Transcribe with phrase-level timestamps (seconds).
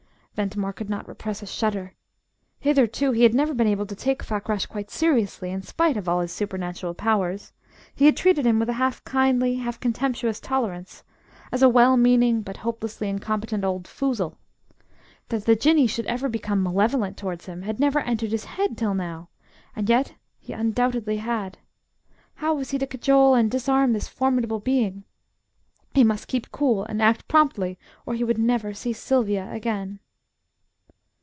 [0.33, 1.93] Ventimore could not repress a shudder.
[2.59, 6.19] Hitherto he had never been able to take Fakrash quite seriously, in spite of all
[6.19, 7.53] his supernatural powers;
[7.93, 11.03] he had treated him with a half kindly, half contemptuous tolerance,
[11.51, 14.35] as a well meaning, but hopelessly incompetent, old foozle.
[15.29, 18.95] That the Jinnee should ever become malevolent towards him had never entered his head till
[18.95, 19.29] now
[19.75, 21.59] and yet he undoubtedly had.
[22.35, 25.03] How was he to cajole and disarm this formidable being?
[25.93, 27.77] He must keep cool and act promptly,
[28.07, 29.99] or he would never see Sylvia again.